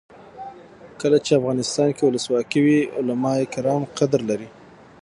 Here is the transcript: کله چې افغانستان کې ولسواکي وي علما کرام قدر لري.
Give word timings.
کله 1.01 1.17
چې 1.25 1.31
افغانستان 1.39 1.89
کې 1.95 2.03
ولسواکي 2.05 2.59
وي 2.65 2.79
علما 2.97 3.33
کرام 3.53 3.81
قدر 3.97 4.21
لري. 4.29 4.49